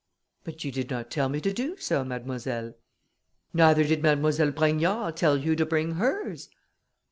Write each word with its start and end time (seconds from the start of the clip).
"But 0.43 0.63
you 0.63 0.71
did 0.71 0.89
not 0.89 1.11
tell 1.11 1.29
me 1.29 1.39
to 1.41 1.53
do 1.53 1.77
so, 1.77 2.03
Mademoiselle." 2.03 2.73
"Neither 3.53 3.83
did 3.83 4.01
Mademoiselle 4.01 4.49
Brogniard 4.51 5.15
tell 5.15 5.37
you 5.37 5.55
to 5.55 5.63
bring 5.63 5.91
hers." 5.91 6.49